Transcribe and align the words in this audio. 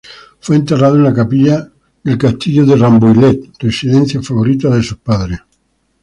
Fue 0.39 0.55
enterrado 0.55 0.95
en 0.95 1.03
la 1.03 1.13
capilla 1.13 1.71
del 2.03 2.17
Castillo 2.17 2.65
de 2.65 2.75
Rambouillet, 2.75 3.51
residencia 3.59 4.19
favorita 4.19 4.69
de 4.69 4.81
sus 4.81 4.97
padres. 4.97 5.39